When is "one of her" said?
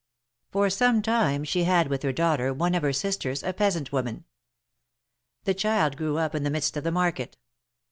2.57-2.91